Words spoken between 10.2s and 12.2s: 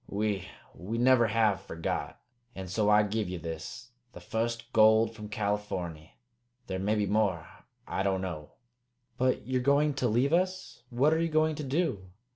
us? What are you going to do?"